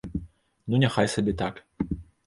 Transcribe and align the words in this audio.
Ну 0.73 0.81
няхай 0.85 1.13
сабе 1.17 1.39
так. 1.45 1.65